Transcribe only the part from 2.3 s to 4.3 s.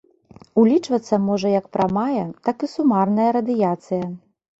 так і сумарная радыяцыя.